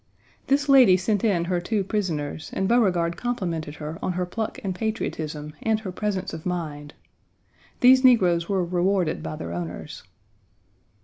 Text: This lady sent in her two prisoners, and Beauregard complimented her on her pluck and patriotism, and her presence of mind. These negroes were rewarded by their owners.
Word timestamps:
This 0.47 0.67
lady 0.67 0.97
sent 0.97 1.23
in 1.23 1.45
her 1.45 1.61
two 1.61 1.83
prisoners, 1.83 2.49
and 2.53 2.67
Beauregard 2.67 3.17
complimented 3.17 3.75
her 3.75 3.99
on 4.01 4.13
her 4.13 4.25
pluck 4.25 4.59
and 4.63 4.73
patriotism, 4.73 5.53
and 5.61 5.79
her 5.81 5.91
presence 5.91 6.33
of 6.33 6.43
mind. 6.43 6.95
These 7.81 8.03
negroes 8.03 8.49
were 8.49 8.65
rewarded 8.65 9.21
by 9.21 9.35
their 9.35 9.53
owners. 9.53 10.01